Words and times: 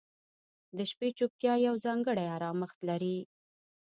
•د 0.77 0.79
شپې 0.91 1.09
چوپتیا 1.17 1.53
یو 1.67 1.75
ځانګړی 1.85 2.25
آرامښت 2.37 2.79
لري. 2.89 3.17